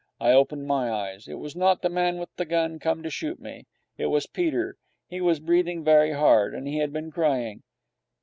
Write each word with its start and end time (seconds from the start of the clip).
I 0.19 0.31
opened 0.31 0.65
my 0.65 0.91
eyes. 0.91 1.27
It 1.27 1.37
was 1.37 1.55
not 1.55 1.83
the 1.83 1.87
man 1.89 2.17
with 2.17 2.35
the 2.35 2.43
gun 2.43 2.79
come 2.79 3.03
to 3.03 3.11
shoot 3.11 3.39
me. 3.39 3.67
It 3.99 4.07
was 4.07 4.25
Peter. 4.25 4.75
He 5.07 5.21
was 5.21 5.39
breathing 5.39 5.83
very 5.83 6.13
hard, 6.13 6.55
and 6.55 6.67
he 6.67 6.79
had 6.79 6.91
been 6.91 7.11
crying. 7.11 7.61